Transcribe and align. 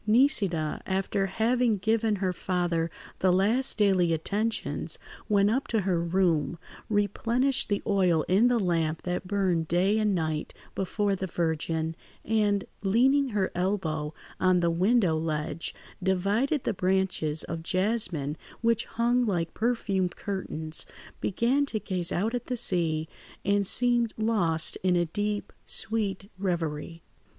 Nisida, 0.07 0.81
after 0.87 1.27
having 1.27 1.77
given 1.77 2.15
her 2.15 2.33
father 2.33 2.89
the 3.19 3.31
last 3.31 3.77
daily 3.77 4.13
attentions, 4.13 4.97
went 5.29 5.51
up 5.51 5.67
to 5.67 5.81
her 5.81 6.01
room, 6.01 6.57
replenished 6.89 7.69
the 7.69 7.83
oil 7.85 8.23
in 8.23 8.47
the 8.47 8.59
lamp 8.59 9.03
that 9.03 9.27
burned 9.27 9.67
day 9.67 9.99
and 9.99 10.15
night 10.15 10.55
before 10.73 11.15
the 11.15 11.27
Virgin, 11.27 11.95
and, 12.25 12.65
leaning 12.81 13.29
her 13.29 13.51
elbow 13.53 14.11
on 14.39 14.59
the 14.59 14.71
window 14.71 15.15
ledge, 15.15 15.75
divided 16.01 16.63
the 16.63 16.73
branches 16.73 17.43
of 17.43 17.61
jasmine 17.61 18.37
which 18.61 18.85
hung 18.85 19.21
like 19.23 19.53
perfumed 19.53 20.15
curtains, 20.15 20.83
began 21.19 21.63
to 21.67 21.79
gaze 21.79 22.11
out 22.11 22.33
at 22.33 22.47
the 22.47 22.57
sea, 22.57 23.07
and 23.45 23.67
seemed 23.67 24.15
lost 24.17 24.77
in 24.81 24.95
a 24.95 25.05
deep, 25.05 25.53
sweet 25.67 26.31
reverie. 26.39 27.03